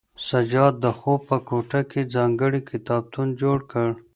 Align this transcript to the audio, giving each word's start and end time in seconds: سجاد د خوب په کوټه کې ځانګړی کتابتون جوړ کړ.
سجاد 0.29 0.73
د 0.83 0.85
خوب 0.99 1.19
په 1.29 1.37
کوټه 1.49 1.81
کې 1.91 2.01
ځانګړی 2.15 2.61
کتابتون 2.71 3.27
جوړ 3.41 3.57
کړ. 3.71 3.89